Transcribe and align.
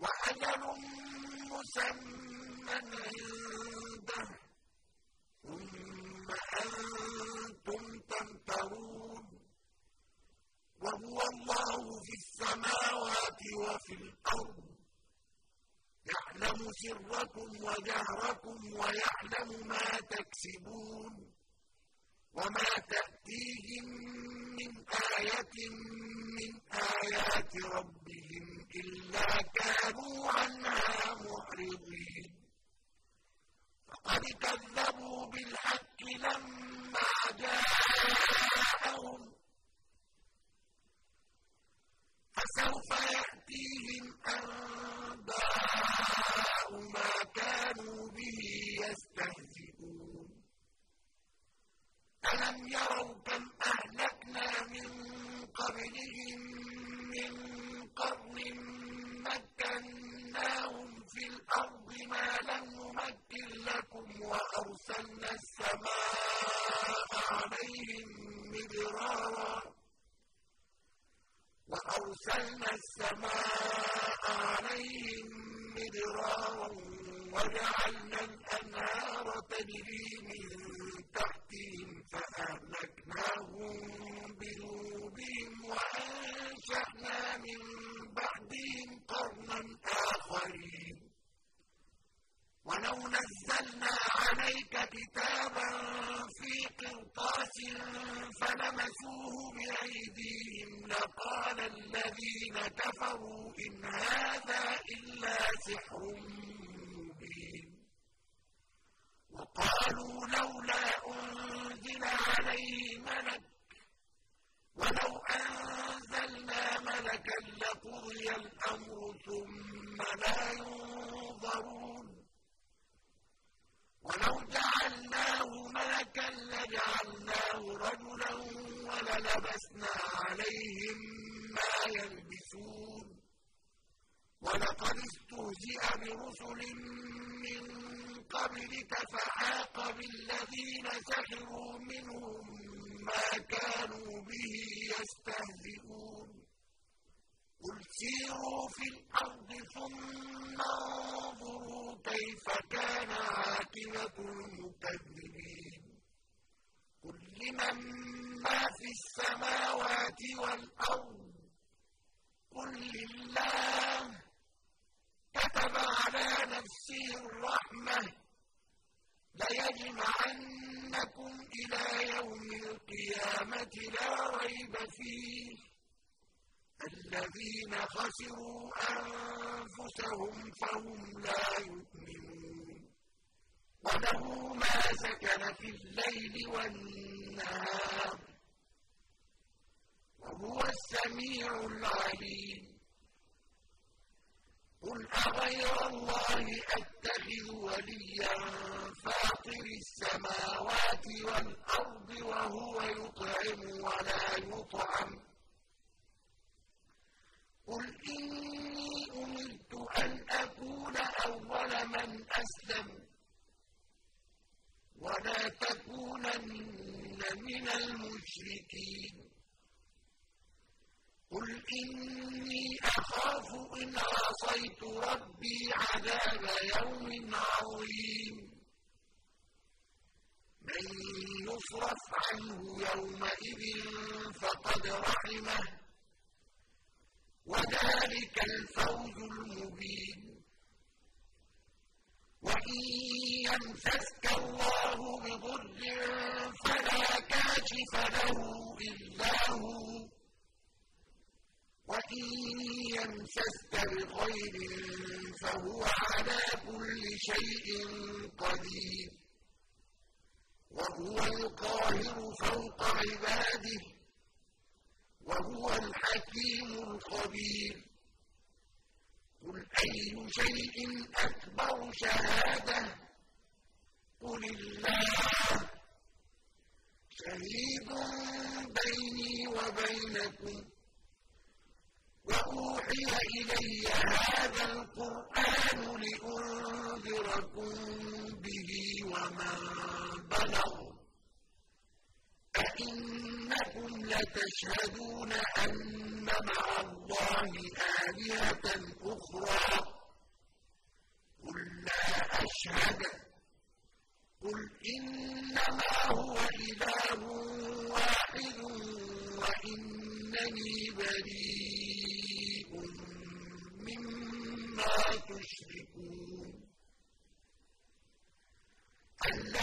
وأجل 0.00 0.62
مسمى 1.50 2.72
عنده. 2.72 4.28
ثم 5.42 6.28
أنتم 6.62 8.00
تمترون. 8.00 9.24
وهو 10.82 11.18
الله 11.32 12.00
في 12.06 12.14
السماوات 12.22 13.40
وفي 13.58 13.94
الأرض. 13.94 14.70
يعلم 16.10 16.58
سركم 16.72 17.50
وجهركم 17.64 18.58
ويعلم 18.74 19.68
ما 19.68 19.86
تكسبون. 20.10 21.14
وما 22.32 22.70
تأتيهم 22.88 23.86
من 24.58 24.72
آية 25.18 25.68
من 26.38 26.52
آيات 26.72 27.56
ربهم 27.56 28.49
إلا 28.76 29.42
كانوا 29.42 30.30
عنها 30.30 31.14
معرضين. 31.14 32.30
فقد 33.88 34.22
كذبوا 34.40 35.26
بالحق 35.26 36.02
لما 36.02 37.10
جاءهم. 37.38 39.20
فسوف 42.34 42.90
يأتيهم 42.90 44.04
أنباء 44.28 45.60
ما 46.94 47.12
كانوا 47.34 48.08
به 48.10 48.40
يستهزئون. 48.82 50.28
ألم 52.32 52.68
يروا 52.68 53.14
كم 53.22 53.44
أهلكنا 53.62 54.48
من 54.62 54.88
قبلهم 55.46 56.40
من 57.12 57.32
قرن 58.00 58.36
مكناهم 59.26 61.04
في 61.12 61.26
الأرض 61.26 61.88
ما 62.08 62.38
لم 62.48 62.64
نمكن 62.80 63.48
لكم 63.64 64.06
وأرسلنا 64.22 65.30
السماء 65.32 67.10
عليهم 67.30 68.08
مدرارا 68.52 69.62
وأرسلنا 71.68 72.70
السماء 72.72 74.20
عليهم 74.28 75.28
مدرارا 75.76 76.68
وجعلنا 77.32 78.20
الأنهار 78.20 79.40
تجري 79.50 80.08
من 80.28 80.48
تحتهم 81.14 82.02
فأهلكناهم 82.12 83.78
بذنوبهم 84.38 85.64
وأنشأنا 85.70 87.36
من 87.36 87.60
بعدهم 88.14 88.88
قرنا 89.08 89.78
آخرين 89.86 91.10
ولو 92.64 92.96
نزلنا 93.08 93.92
عليك 94.16 94.74
كتابا 94.94 95.70
في 96.38 96.54
قرطاس 96.80 97.56
فلمسوه 98.40 99.34
بأيديهم 99.56 100.86
لقال 100.86 101.60
الذين 101.60 102.56
كفروا 103.82 104.09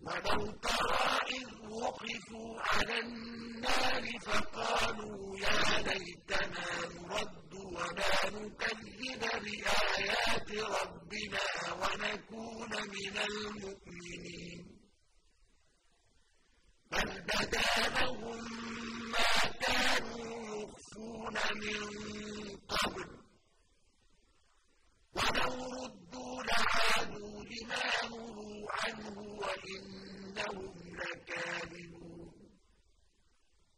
ولو 0.00 0.50
ترى 0.50 1.18
إذ 1.38 1.48
وقفوا 1.70 2.60
على 2.60 3.00
النار 3.00 4.04
فقالوا 4.22 5.38
يا 5.38 5.78
ليتنا 5.82 6.66
نرد 6.94 7.54
ولا 7.54 8.30
نكذب 8.30 9.20
بآيات 9.44 10.50
ربنا 10.50 11.46
ونكون 11.80 12.70
من 12.70 13.16
المؤمنين. 13.30 14.78
بل 16.90 17.22
بدا 17.22 17.88
لهم 18.00 18.44
ما 19.10 19.50
كانوا 19.60 20.62
يخفون 20.62 21.34
من 21.62 21.80
قبل. 22.68 23.17
ولو 25.18 25.84
ردوا 25.84 26.42
لعادوا 26.42 27.44
لما 27.44 27.82
نهوا 28.02 28.66
عنه 28.82 29.18
وإنهم 29.20 30.74
لكاذبون 31.00 32.32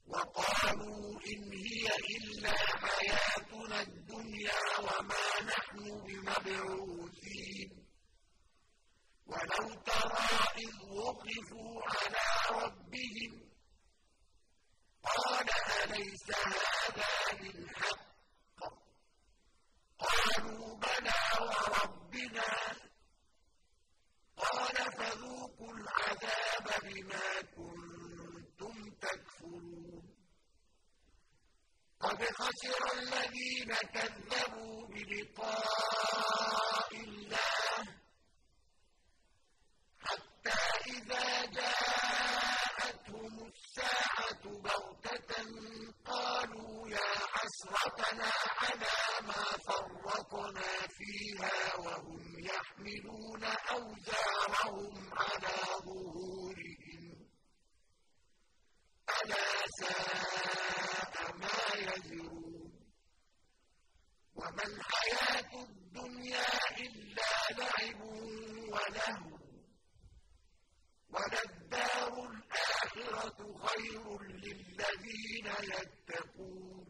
وقالوا 0.06 1.20
إن 1.32 1.52
هي 1.52 1.87
إلا 2.16 2.52
حياتنا 2.87 3.80
الدنيا 3.82 4.61
وما 4.78 5.25
نحن 5.47 5.78
بمبعوثين 6.06 7.70
ولو 9.26 9.75
ترى 9.75 10.28
إذ 10.59 10.75
وقفوا 10.90 11.82
على 11.82 12.26
ربهم 12.62 13.32
قال 15.02 15.47
أليس 15.85 16.26
هذا 16.47 17.09
بالحق 17.40 18.10
قالوا 20.00 20.76
بلى 20.76 21.21
وربنا 21.40 22.49
قال 24.37 24.76
فذوقوا 24.99 25.73
العذاب 25.75 26.66
بما 26.85 27.42
كنتم 27.57 28.90
تكفرون 29.00 30.16
قد 32.00 32.25
خسر 32.25 32.92
الذين 32.99 33.75
كذبوا 33.75 34.87
بلقاء 34.88 36.90
الله 36.95 37.85
حتى 40.00 40.59
إذا 40.97 41.47
جاءتهم 41.47 43.52
الساعة 43.52 44.42
بغتة 44.45 45.42
حسرتنا 47.35 48.30
على 48.62 49.26
ما 49.26 49.45
فرطنا 49.66 50.71
فيها 50.88 51.76
وهم 51.76 52.38
يحملون 52.38 53.45
أوزارهم 53.45 55.11
على 55.12 55.57
ظهورهم. 55.85 57.28
ألا 59.23 59.66
ساء 59.80 61.37
ما 61.37 61.61
يزرون. 61.75 62.73
وما 64.35 64.62
الحياة 64.62 65.52
الدنيا 65.64 66.47
إلا 66.78 67.30
لعب 67.59 68.00
ولهو. 68.73 69.38
وللدار 71.11 72.12
الآخرة 72.30 73.38
خير 73.66 74.23
للذين 74.23 75.47
يتقون. 75.62 76.89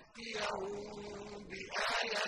فتأتيهم 0.11 1.47
بآية. 1.47 2.25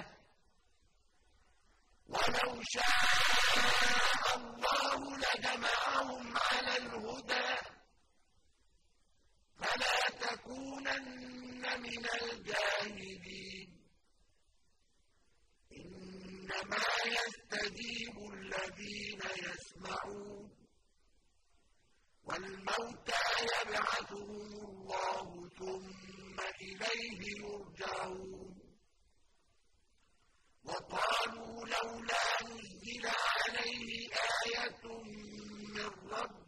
ولو 2.08 2.62
شاء 2.63 4.38
الله 4.38 5.18
لجمعهم 5.18 6.38
على 6.38 6.78
الهدى 6.78 7.58
فلا 9.60 10.10
تكونن 10.20 11.82
من 11.82 12.06
الجاهلين. 12.22 13.70
إنما 15.74 16.86
يستجيب 17.06 18.18
الذين 18.34 19.22
يسمعون 19.44 20.52
والموتى 22.24 23.24
يبعثهم 23.42 24.52
الله 24.66 25.50
ثم 25.60 26.12
إليه 26.62 27.20
يرجعون. 27.40 28.54
وقالوا 30.66 31.66
لولا 31.68 32.25
نزل 32.44 33.06
عليه 33.08 34.10
آية 34.46 34.86
من 35.75 36.10
ربه 36.12 36.43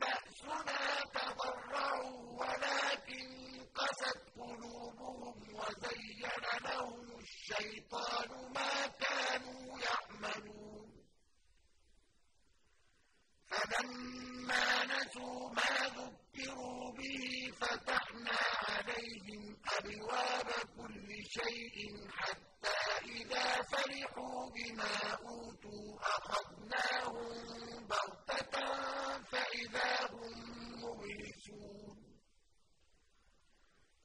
بأسنا 0.00 1.04
تضرعوا 1.14 2.20
ولكن 2.40 3.28
قست 3.74 4.18
قلوبهم 4.36 5.36
وزين 5.54 6.22
لهم 6.64 7.18
الشيطان 7.18 8.30
ما 8.54 8.86
كانوا 8.86 9.78
يعملون 9.78 10.88
فلما 13.48 14.84
نسوا 14.84 15.50
ما 15.50 15.74
ذكروا 15.98 16.92
به 16.92 17.52
فتحنا 17.60 18.38
عليهم 18.68 19.56
أبواب 19.78 20.48
كل 20.76 21.08
شيء 21.24 21.76
حتى 22.10 22.47
إذا 23.16 23.62
فرحوا 23.62 24.50
بما 24.50 24.94
أوتوا 25.14 25.98
أخذناهم 26.00 27.86
بغتة 27.86 28.60
فإذا 29.22 30.06
هم 30.12 30.34
مبلسون 30.84 31.96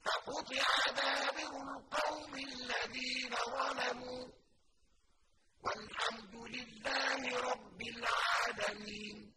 فقطع 0.04 0.66
دابر 0.96 1.52
القوم 1.76 2.34
الذين 2.34 3.30
ظلموا 3.46 4.28
والحمد 5.64 6.34
لله 6.34 7.38
رب 7.50 7.80
العالمين 7.82 9.34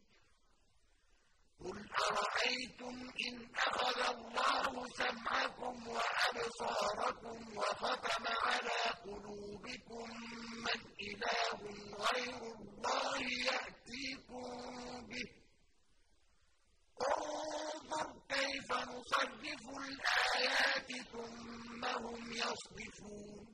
قل 1.60 1.90
أرأيتم 2.10 2.96
إن 3.28 3.36
أخذ 3.56 4.00
الله 4.16 4.88
سمعكم 4.98 5.88
وأبصاركم 5.88 7.58
وختم 7.58 8.26
على 8.28 8.80
قلوبكم 9.04 9.57
من 10.66 10.82
إله 11.02 11.60
غير 12.08 12.42
الله 12.56 13.18
يأتيكم 13.52 15.08
به. 15.08 15.30
انظر 17.08 18.22
كيف 18.30 18.72
نصرف 18.72 19.64
الآيات 19.88 20.92
ثم 21.12 21.86
هم 21.86 22.32
يصدفون 22.32 23.48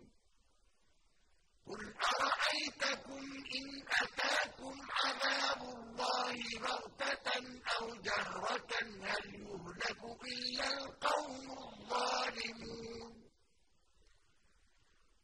قل 1.67 1.93
أرأيتكم 2.13 3.23
إن 3.57 3.67
أتاكم 4.01 4.75
عذاب 5.03 5.61
الله 5.61 6.35
بغتة 6.61 7.35
أو 7.79 7.95
جهرة 8.01 8.71
هل 9.01 9.25
يهلك 9.35 10.01
إلا 10.25 10.67
القوم 10.77 11.47
الظالمون؟ 11.51 13.22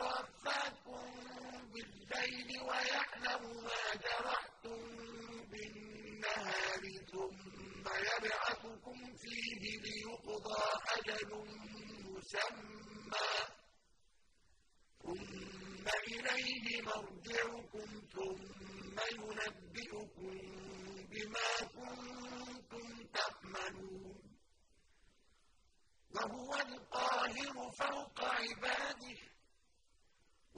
يَتَوَفَّاكُم 0.00 1.12
بِاللَّيْلِ 1.72 2.62
وَيَعْلَمُ 2.62 3.42
مَا 3.64 3.84
جَرَحْتُم 4.04 4.80
بِالنَّهَارِ 5.50 6.82
ثُمَّ 7.12 7.84
يَبْعَثُكُمْ 8.10 9.14
فِيهِ 9.14 9.78
لِيُقْضَىٰ 9.84 10.68
أَجَلٌ 10.96 11.30
مُّسَمًّى 12.08 13.28
ۖ. 13.46 13.52
ثُمَّ 15.02 15.86
إِلَيْهِ 16.08 16.82
مَرْجِعُكُمْ 16.82 17.88
ثُمَّ 18.14 18.96
يُنَبِّئُكُم 19.20 20.34
بِمَا 21.10 21.52
كُنتُمْ 21.76 22.86
تَعْمَلُونَ. 23.16 24.20
وهو 26.14 26.54
القاهر 26.54 27.70
فوق 27.70 28.24
عباده. 28.24 29.29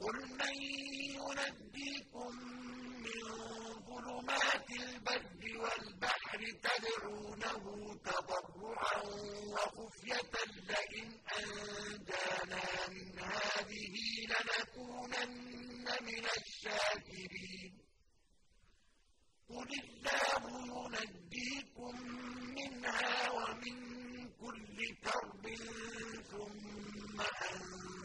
قل 0.00 0.16
من 0.40 0.62
ينجيكم 1.20 2.32
من 3.04 3.20
ظلمات 3.88 4.68
البر 4.80 5.42
والبحر 5.62 6.40
تدعونه 6.66 7.64
تضرعا 8.04 9.02
وخفية 9.52 10.32
لئن 10.70 11.08
أنجانا 11.38 12.88
من 12.88 13.18
هذه 13.18 13.94
لنكونن 14.32 15.86
من 16.08 16.24
الشاكرين. 16.38 17.72
قل 19.48 19.70
الله 19.82 20.42
ينجيكم 20.66 21.94
منها 22.56 23.30
ومن 23.30 23.78
كل 24.40 24.78
كرب 25.04 25.44
ثم 26.30 27.20
أنتم 27.20 27.99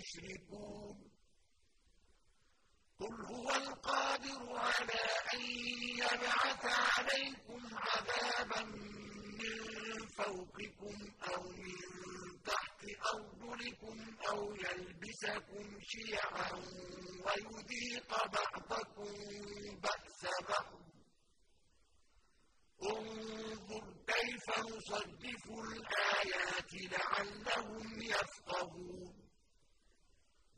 تشركون 0.00 1.10
قل 3.00 3.14
هو 3.26 3.50
القادر 3.50 4.58
على 4.58 5.00
أن 5.34 5.40
يبعث 5.98 6.64
عليكم 6.64 7.60
عذابا 7.72 8.62
من 9.40 10.06
فوقكم 10.16 10.96
أو 11.32 11.42
من 11.42 12.42
تحت 12.44 12.84
أرجلكم 13.14 14.16
أو 14.28 14.54
يلبسكم 14.54 15.80
شيعا 15.80 16.52
ويذيق 17.24 18.10
بعضكم 18.26 19.12
بأس 19.82 20.22
بعض. 20.48 20.80
انظر 22.82 23.94
كيف 24.06 24.58
نصدف 24.58 25.44
الآيات 25.50 26.72
لعلهم 26.74 28.02
يفقهون. 28.02 29.19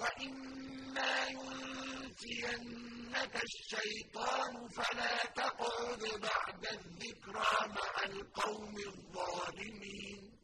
وإما 0.00 1.28
ينسينك 1.28 3.34
الشيطان 3.44 4.68
فلا 4.68 5.16
تقعد 5.24 6.02
بعد 6.22 6.66
الذكرى 6.66 7.68
مع 7.68 8.04
القوم 8.04 8.74
الظالمين 8.86 10.38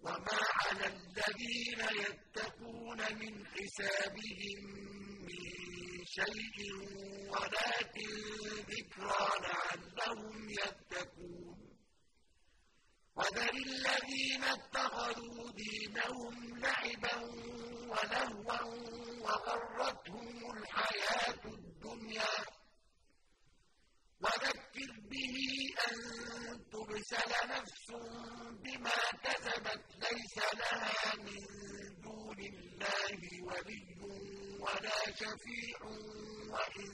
وما 0.00 0.38
على 0.64 0.86
الذين 0.86 1.80
يتقون 2.02 2.98
من 3.20 3.46
حسابهم 3.46 4.60
من 5.22 6.04
شيء 6.04 6.58
ولكن 7.30 8.10
ذكرى 8.70 9.28
لعلهم 9.42 10.50
يتقون 10.50 11.61
وذل 13.16 13.56
الذين 13.66 14.44
اتخذوا 14.44 15.50
دينهم 15.52 16.58
لعبا 16.58 17.16
ولهوا 17.92 18.64
وغرتهم 19.24 20.56
الحياة 20.56 21.44
الدنيا. 21.44 22.34
وذكر 24.22 24.90
به 25.10 25.36
أن 25.88 25.96
تبسل 26.72 27.32
نفس 27.48 27.86
بما 28.64 29.00
كسبت 29.24 29.84
ليس 30.04 30.36
لها 30.54 31.14
من 31.16 31.38
دون 32.02 32.38
الله 32.40 33.42
ولي 33.42 33.96
ولا 34.60 34.98
شفيع 35.20 35.78
وإن 36.52 36.90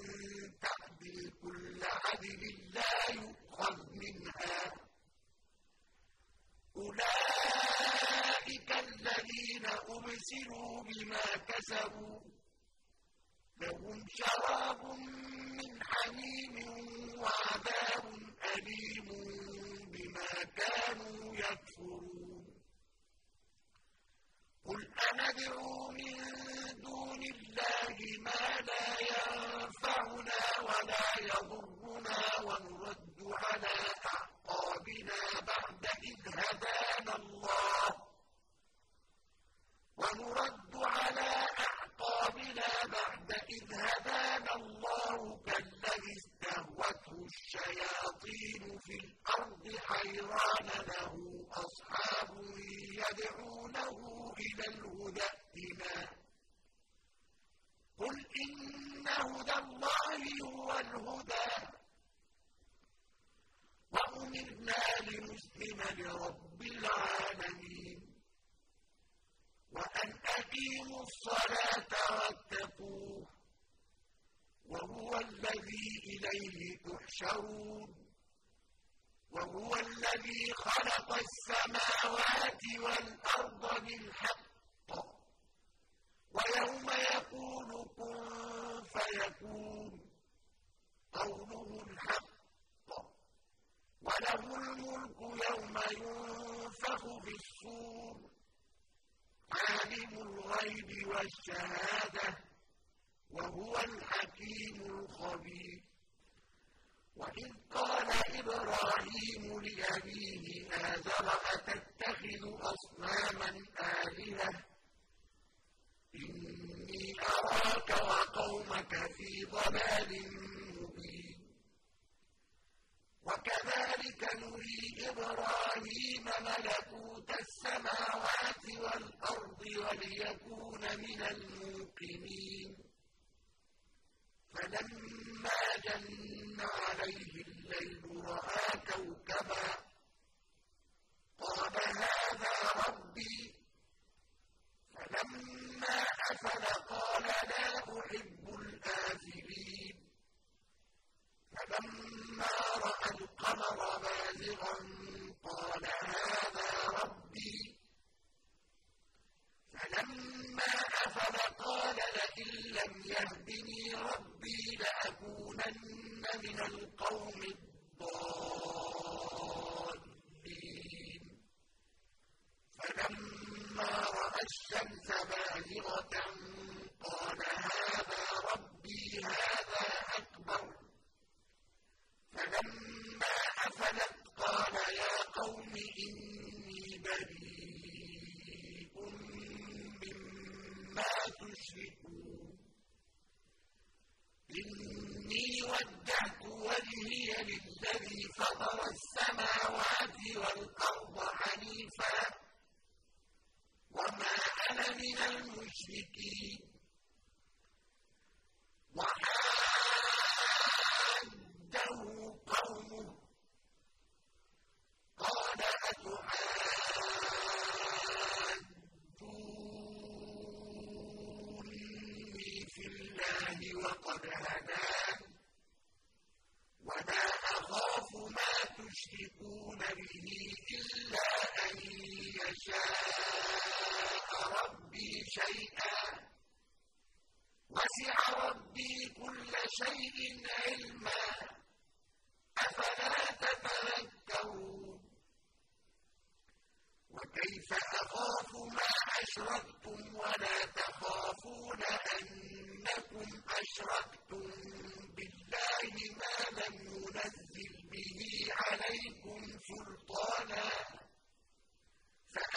تعدل 0.63 1.33
كل 1.43 1.81
عدل 1.85 2.43
لا 2.75 3.15
يؤخذ 3.15 3.77
منها 3.93 4.78
أولئك 6.79 8.71
الذين 8.71 9.67
أبسلوا 9.67 10.83
بما 10.83 11.27
كسبوا. 11.49 12.21
لهم 13.61 14.07
شراب 14.09 14.83
من 15.59 15.83
حميم 15.83 16.55
وعذاب 17.19 18.05
أليم 18.55 19.09
بما 19.93 20.33
كانوا 20.57 21.37
يكفرون. 21.37 22.45
قل 24.65 24.81
أندعو 25.13 25.91
من 25.91 26.17
دون 26.83 27.23
الله 27.23 27.98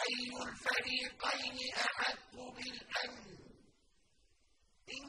فأي 0.02 0.50
الفريقين 0.50 1.74
أحق 1.78 2.34
بالأمن؟ 2.36 3.38
إن 4.98 5.06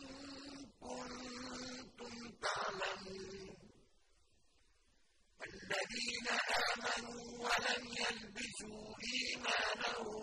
كنتم 0.81 2.15
تعلمون. 2.43 3.57
الذين 5.43 6.29
آمنوا 6.69 7.25
ولم 7.45 7.85
يلبسوا 7.87 8.95
إيمانهم 9.13 10.22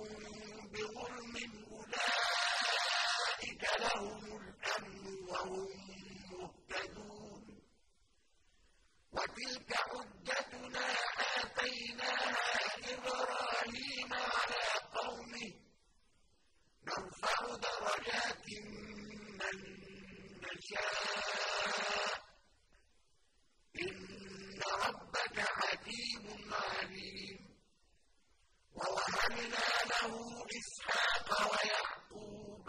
إسحاق 30.60 31.52
ويعقوب 31.52 32.66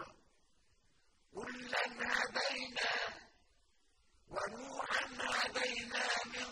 كلا 1.33 1.83
هدينا 2.01 2.93
ونوحا 4.29 5.05
هدينا 5.19 6.05
من 6.25 6.49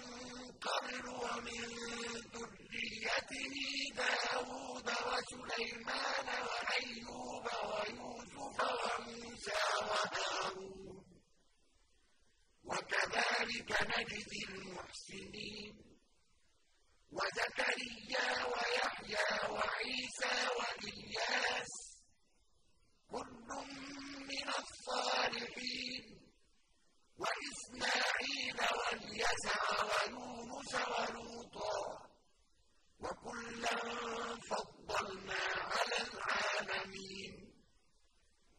قبل 0.67 1.05
ومن 1.09 1.65
ذريته 2.33 3.55
داود 3.95 4.89
وسليمان 5.07 6.27
وأيوب 6.49 7.45
ويوسف 7.69 8.57
وموسى 8.81 9.61
وهارون. 9.87 11.05
وكذلك 12.63 13.71
نجزي 13.81 14.43
المحسنين. 14.49 15.89
وزكريا 17.11 18.27
ويحيى 18.45 19.51
وعيسى 19.51 20.35
وإلياس 20.83 21.71
كل 23.11 23.47
من 24.29 24.47
الصالحين 24.59 26.03
وإسماعيل 27.17 28.57
واليسع 28.79 29.61
ويونس 29.83 30.73
ولوطا 30.75 31.79
وكلا 32.99 33.77
فضلنا 34.49 35.41
على 35.73 35.97
العالمين 36.13 37.33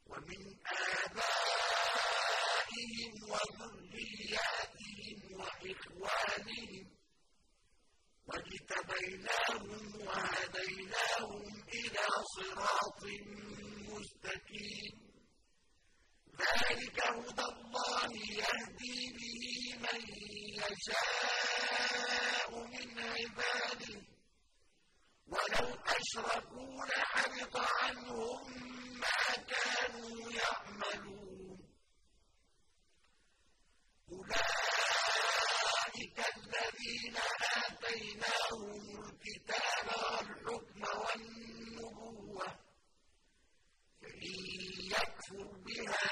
ومن 0.06 0.42
آبائهم 1.06 2.32
وذرياتهم 3.30 5.18
وإخوانهم 5.40 6.86
واجتبيناهم 8.26 9.82
وهديناهم 10.06 11.59
إلى 11.74 12.06
صراط 12.36 13.02
مستقيم. 13.88 14.94
ذلك 16.40 16.98
هدى 17.00 17.42
الله 17.52 18.10
يهدي 18.38 18.98
به 19.18 19.42
من 19.84 20.02
يشاء 20.62 22.50
من 22.64 22.88
عباده. 22.98 24.00
ولو 25.26 25.68
أشركوا 25.86 26.74
لحبط 26.86 27.56
عنهم 27.56 28.42
ما 29.00 29.22
كانوا 29.52 30.32
يعملون. 30.32 31.30
أولئك 34.90 36.18
الذين 36.36 37.16
آتيناهم 37.66 38.82
الكتاب 39.04 39.86
والحكم 39.86 40.82
والنبوة 41.00 42.48
فإن 44.02 44.38
يكفر 44.94 45.48
بها 45.66 46.06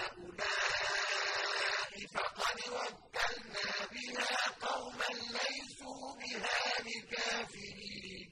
هؤلاء 0.00 1.92
فقد 2.14 2.58
وكلنا 2.74 3.70
بها 3.92 4.36
قوما 4.66 5.10
ليسوا 5.36 6.06
بها 6.20 6.62
بكافرين 6.86 8.30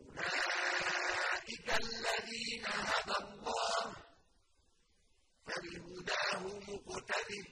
أولئك 0.00 1.68
الذين 1.80 2.64
هدى 2.80 3.16
الله. 3.24 3.96
فبهداه 5.46 6.42
مقتده 6.68 7.44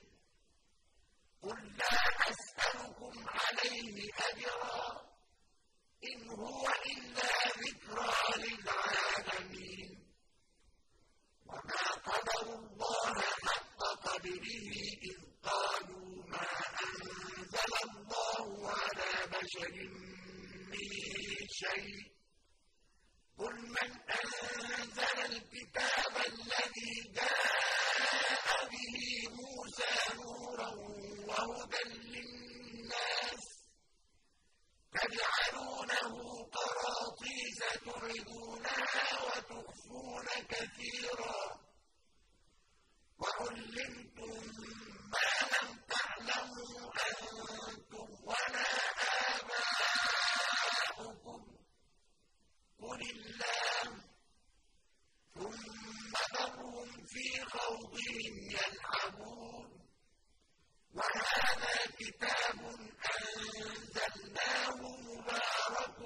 قل 1.43 1.77
لا 1.79 1.99
أسألكم 2.31 3.29
عليه 3.29 3.97
أجرا. 4.29 5.09
إن 6.05 6.31
هو 6.31 6.69
إلا 6.69 7.31
ذكرى 7.63 8.15
للعالمين. 8.45 9.91
وما 11.47 11.87
قدروا 12.09 12.59
الله 12.59 13.21
حق 13.21 13.79
قدره 14.05 14.47
إذ 15.09 15.19
قالوا 15.43 16.27
ما 16.27 16.49
أنزل 16.85 17.73
الله 17.85 18.71
على 18.71 19.27
بشر 19.27 19.75
من 20.71 20.89
شيء. 21.51 22.18
قل 23.39 23.57
من 23.69 23.91
أنزل 24.11 25.19
الكتاب 25.25 26.15
الذي 26.17 27.13
جاء 27.15 28.69
به 28.71 28.97
موسى 29.31 29.93
نورا 30.17 30.71
وهدى 31.29 31.83
للناس 31.89 33.45
تجعلونه 34.93 36.13
قراطيس 36.53 37.59
تبدونها 37.85 39.07
وتخفون 39.27 40.27
كثيرا 40.49 41.39
وعلمتم 43.19 44.33
ما 45.13 45.29
لم 45.53 45.69
تعلموا 45.89 46.79
أنتم 47.09 48.09
ولا 48.25 48.69
آباؤكم 50.99 51.41
قل 52.81 53.01
الله 53.11 53.85
ثم 55.35 56.13
ذرهم 56.35 56.98
في 57.13 57.27
خوضهم 57.53 58.35
يلعبون. 58.59 59.69
وهذا 60.95 61.77
كتاب 61.99 62.61
أنزلناه 63.19 64.79
مبارك 65.09 66.01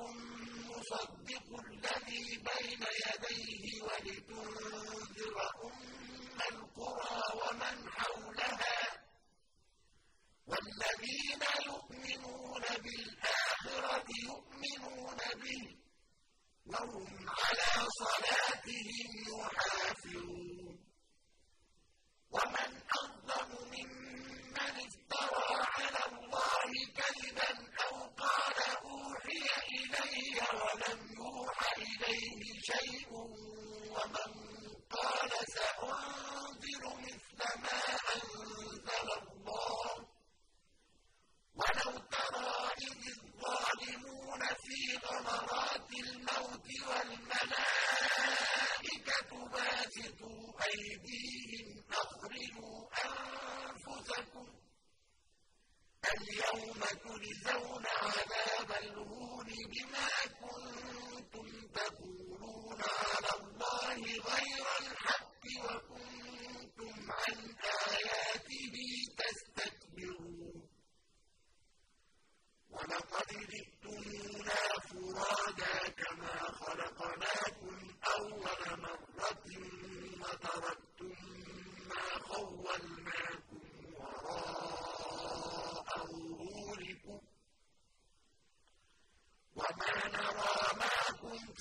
مصدق 0.71 1.49
الذي 1.69 2.25
بين 2.49 2.83
يديه 3.07 3.65
ولتنذر 3.83 5.37
أم 5.65 6.39
القرى. 6.53 7.12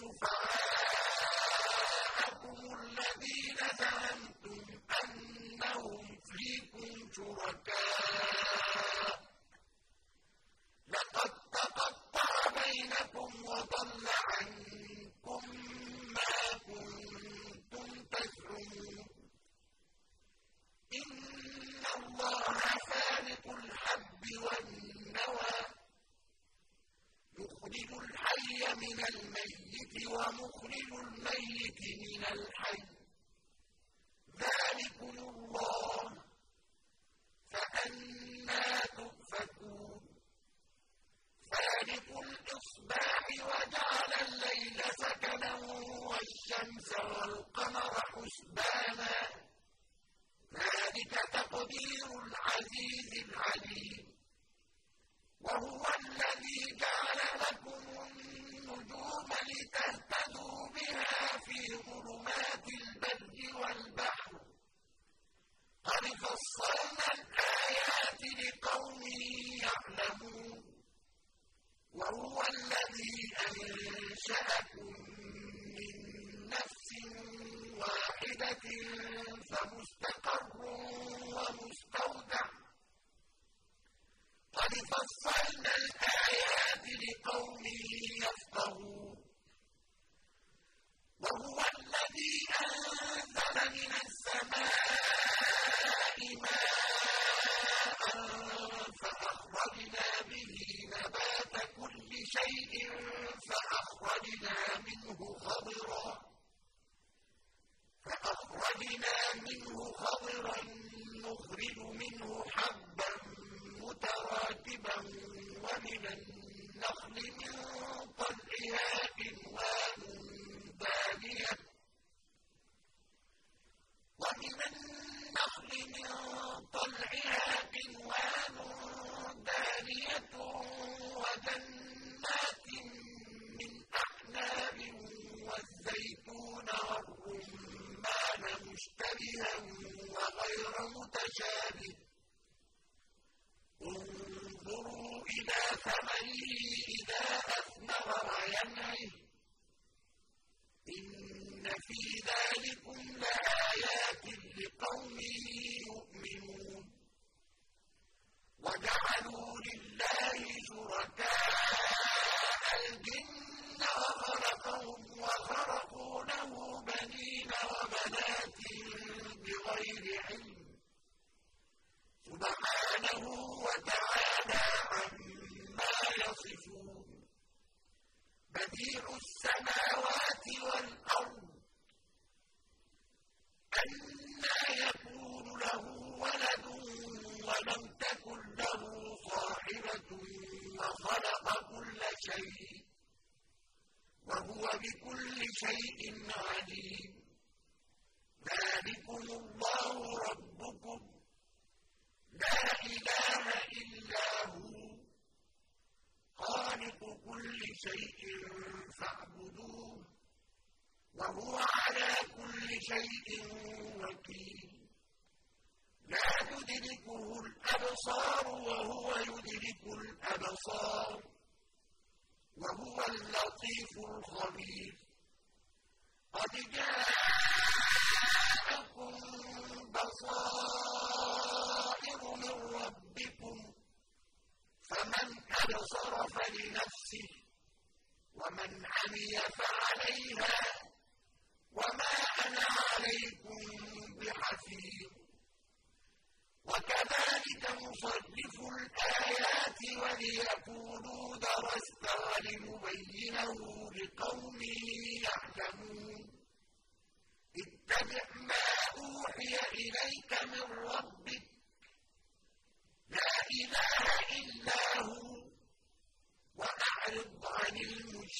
إله 0.01 0.30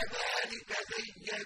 كذلك 0.00 0.70
زينا 0.90 1.44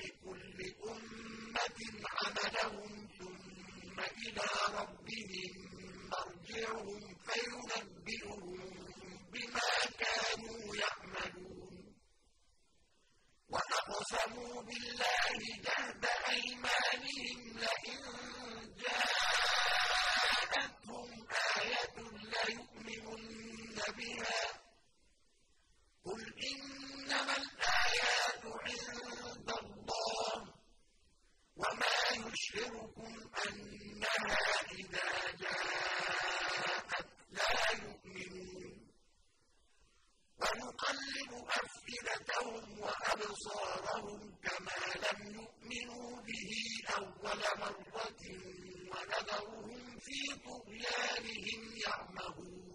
لكل 0.00 0.58
أمة 0.88 1.78
عملهم 2.18 2.92
ثم 3.18 3.98
إلى 4.00 4.46
ربهم 4.78 5.54
مرجعهم 6.12 7.02
فينبئهم 7.26 8.60
بما 9.32 9.70
كانوا 9.98 10.62
يعملون. 10.76 11.94
وأقسموا 13.50 14.56
بالله 14.62 15.32
جهد 15.64 16.04
أيمانهم 16.28 17.40
لئن 17.58 18.02
جاءتهم 19.88 21.10
آية 21.60 21.96
ليؤمنن 22.32 23.78
بها 23.98 24.42
قل 26.04 26.22
إنما 27.18 27.36
الآيات 27.36 28.44
عند 28.44 29.50
الله 29.50 30.54
وما 31.56 31.98
يشعركم 32.12 33.12
أنها 33.46 34.38
إذا 34.78 35.08
جاءت 35.42 37.06
لا 37.30 37.54
يؤمنون. 37.82 38.88
ونقلب 40.40 41.30
أفئدتهم 41.48 42.80
وأبصارهم 42.80 44.20
كما 44.42 44.80
لم 45.04 45.20
يؤمنوا 45.34 46.20
به 46.20 46.50
أول 46.98 47.42
مرة 47.58 48.22
ونذرهم 48.92 49.98
في 49.98 50.18
طغيانهم 50.46 51.62
يعمهون. 51.86 52.67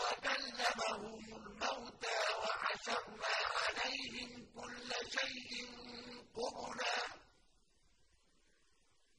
وكلمهم 0.04 1.24
الموتى 1.38 2.20
وحشرنا 2.42 3.36
عليهم 3.58 4.32
كل 4.56 4.90
شيء 5.18 5.52
قبلا 6.36 6.98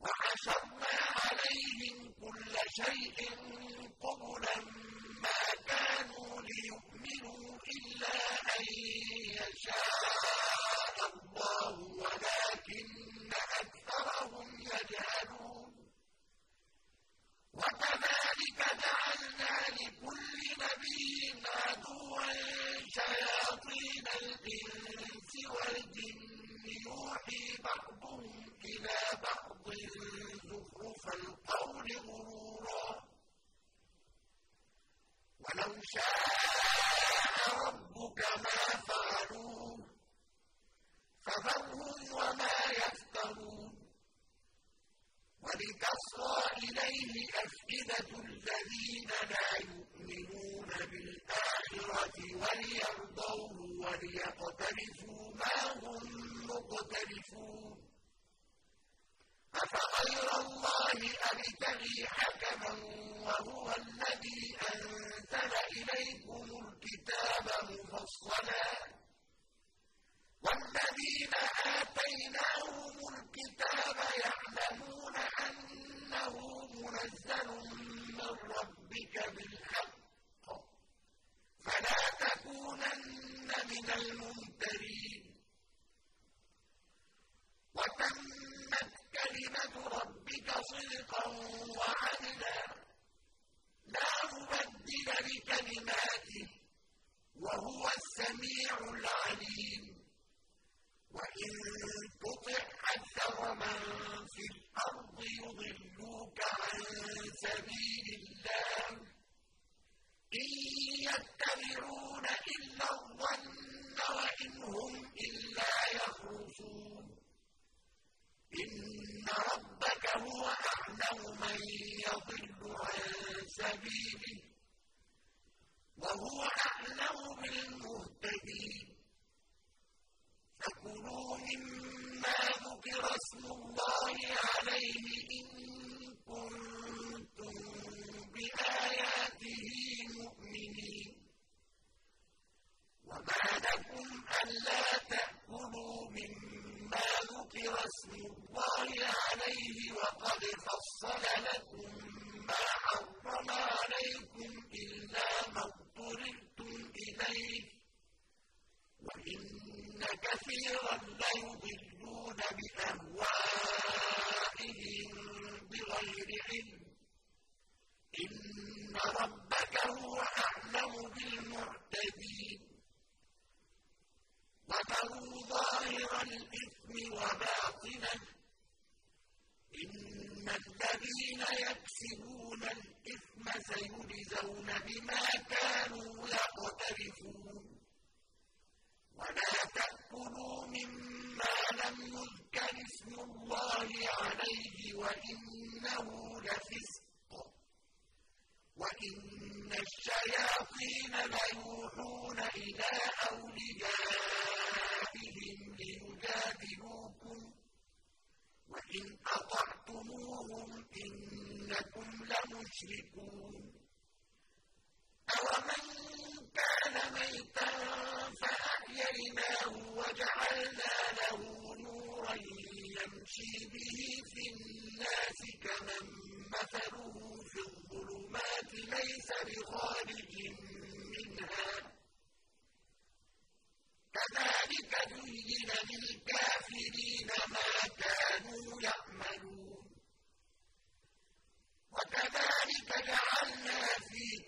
وحشرنا 0.01 0.95
عليهم 1.25 1.99
كل 2.23 2.55
شيء 2.85 3.19
قبلا 4.05 4.57
ما 5.25 5.41
كانوا 5.67 6.33
ليؤمنوا 6.49 7.59
إلا 7.77 8.15
أن 8.58 8.58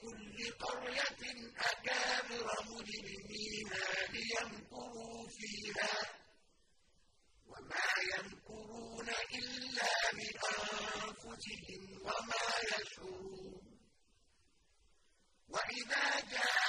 كل 0.03 0.53
قرية 0.53 1.23
أكابر 1.59 2.47
مجرميها 2.71 3.87
ليمكروا 4.13 5.29
فيها 5.29 5.95
وما 7.47 7.91
يمكرون 8.15 9.09
إلا 9.39 9.93
بأنفسهم 10.17 11.83
وما 12.03 12.47
يشعرون. 12.73 13.81
وإذا 15.49 16.21
جاءوا 16.31 16.60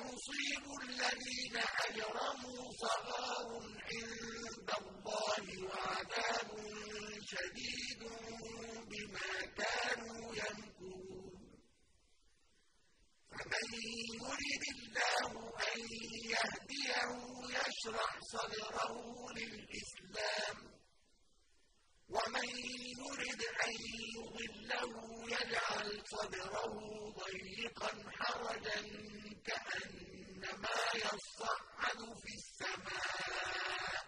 ويصيب 0.00 0.64
الذين 0.82 1.56
أجرموا 1.88 2.72
صغار 2.82 3.48
عند 3.90 4.70
الله 4.80 5.64
وعذاب 5.68 6.50
شديد 7.32 8.02
بما 8.90 9.46
كانوا 9.58 10.34
يمكرون. 10.34 11.32
فمن 13.30 13.68
يرد 14.14 14.64
الله 14.76 15.32
أن 15.74 15.80
يهديه 16.32 17.10
يشرح 17.56 18.20
صدره 18.32 18.94
للإسلام 19.36 20.56
ومن 22.08 22.48
يرد 22.98 23.42
أن 23.66 23.72
يضله 24.16 24.92
يجعل 25.36 26.02
صدره 26.06 26.74
ضيقا 27.20 27.90
حرجا 28.18 28.80
كأنما 29.46 30.76
يصعد 30.94 32.00
في 32.22 32.32
السماء. 32.40 34.04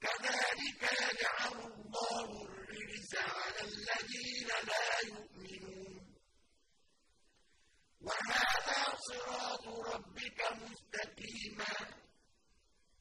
كذلك 0.00 0.82
يجعل 0.82 1.52
الله 1.52 2.42
الرجس 2.44 3.14
على 3.14 3.60
الذين 3.60 4.48
لا 4.48 4.86
يؤمنون. 5.06 6.14
وهذا 8.00 8.96
صراط 9.08 9.68
ربك 9.94 10.40
مستقيما. 10.52 11.74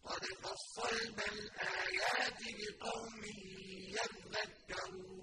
قد 0.04 0.26
فصلنا 0.26 1.26
الآيات 1.26 2.42
لقوم 2.42 3.22
يذكرون. 3.98 5.23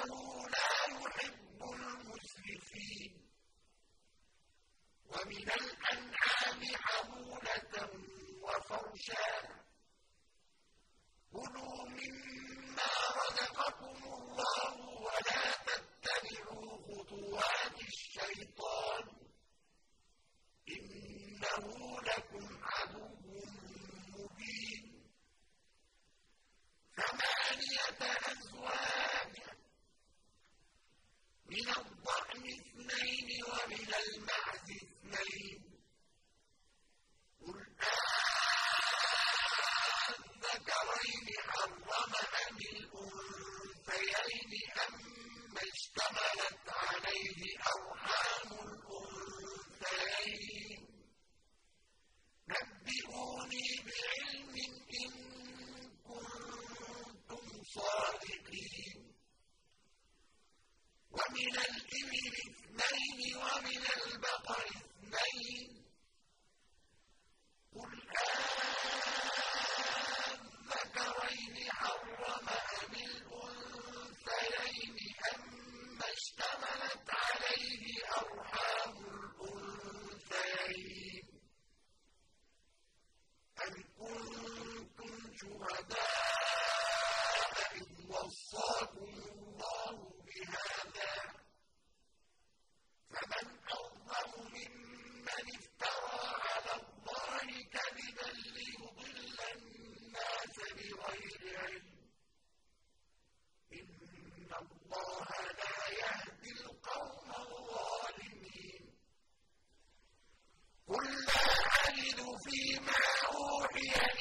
إنه 0.00 0.48
لا 0.48 0.70
يحب 0.88 1.62
المسرفين. 1.62 3.12
ومن 5.06 5.48
الأنعام 5.50 6.60
حمولة 6.76 7.90
وفرشا. 8.42 9.42
كلوا 11.32 11.88
مما 11.88 12.31
من 31.52 31.91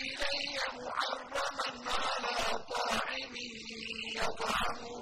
إلي 0.01 0.57
محرما 0.81 1.45
على 1.87 2.59
طاعم 2.69 3.35
يطعمه 4.15 5.00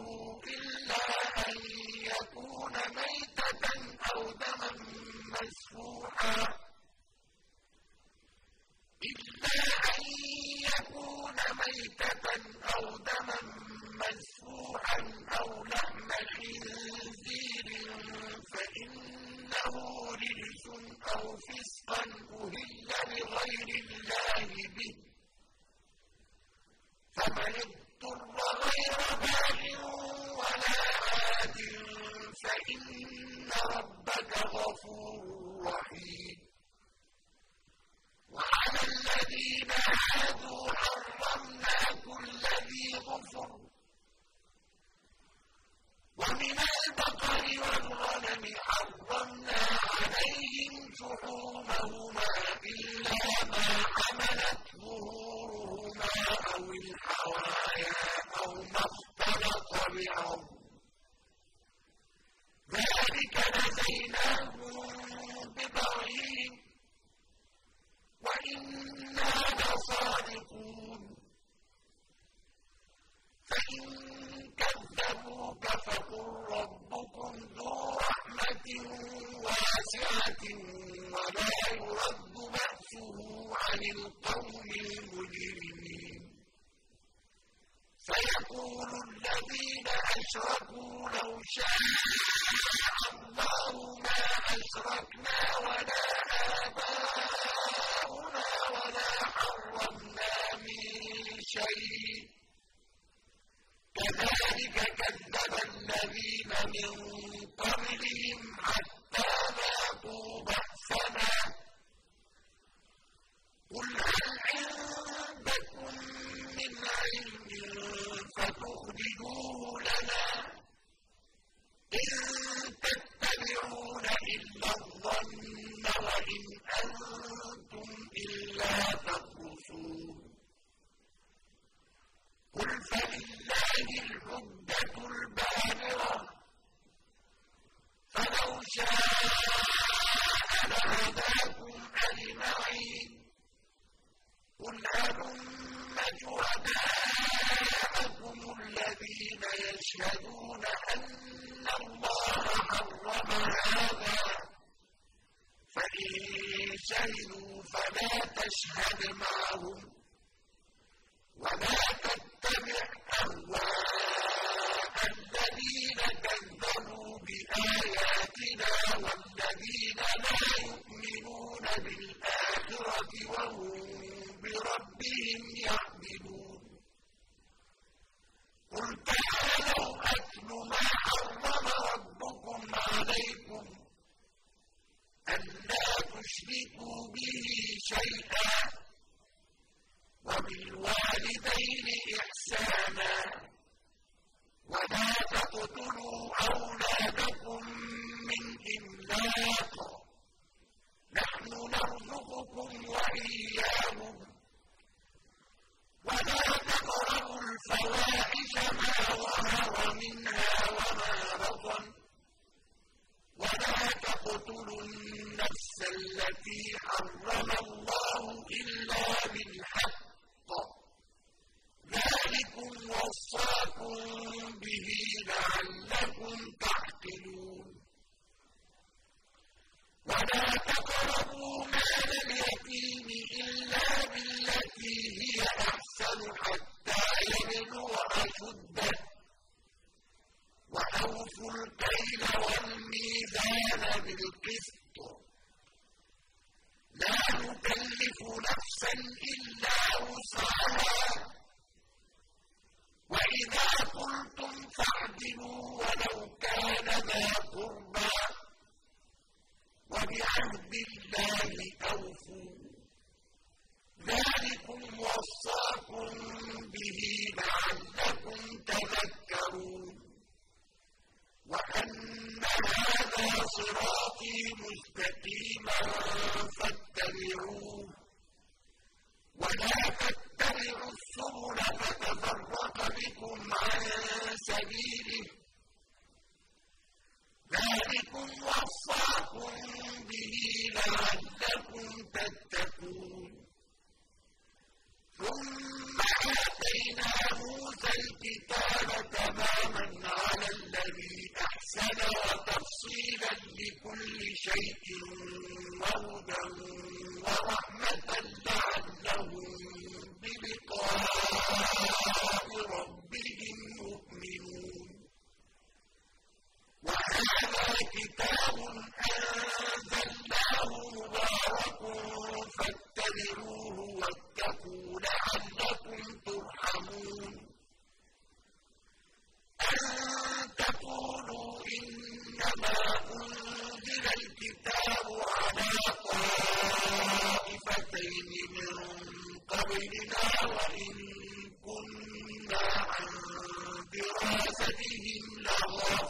بدراستهم 344.00 345.40
لغافلون 345.46 346.09